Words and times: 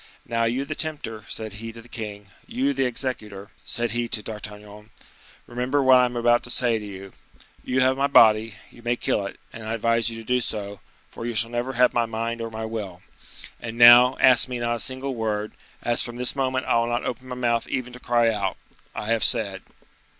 Now, 0.25 0.45
you 0.45 0.65
the 0.65 0.73
tempter," 0.73 1.25
said 1.27 1.53
he 1.61 1.71
to 1.73 1.79
the 1.79 1.87
king; 1.87 2.31
"you 2.47 2.73
the 2.73 2.87
executor," 2.87 3.51
said 3.63 3.91
he 3.91 4.07
to 4.07 4.23
D'Artagnan; 4.23 4.89
"remember 5.45 5.83
what 5.83 5.97
I 5.99 6.05
am 6.05 6.15
about 6.15 6.41
to 6.45 6.49
say 6.49 6.79
to 6.79 6.83
you: 6.87 7.13
you 7.63 7.81
have 7.81 7.97
my 7.97 8.07
body, 8.07 8.55
you 8.71 8.81
may 8.81 8.95
kill 8.95 9.27
it, 9.27 9.39
and 9.53 9.63
I 9.63 9.75
advise 9.75 10.09
you 10.09 10.17
to 10.17 10.23
do 10.23 10.39
so, 10.41 10.79
for 11.11 11.27
you 11.27 11.35
shall 11.35 11.51
never 11.51 11.73
have 11.73 11.93
my 11.93 12.07
mind 12.07 12.41
or 12.41 12.49
my 12.49 12.65
will. 12.65 13.03
And 13.59 13.77
now, 13.77 14.17
ask 14.19 14.49
me 14.49 14.57
not 14.57 14.77
a 14.77 14.79
single 14.79 15.13
word, 15.13 15.51
as 15.83 16.01
from 16.01 16.15
this 16.15 16.35
moment 16.35 16.65
I 16.65 16.79
will 16.79 16.87
not 16.87 17.05
open 17.05 17.27
my 17.27 17.35
mouth 17.35 17.67
even 17.67 17.93
to 17.93 17.99
cry 17.99 18.33
out. 18.33 18.57
I 18.95 19.05
have 19.11 19.23
said." 19.23 19.61